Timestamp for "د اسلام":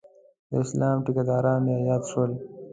0.49-0.97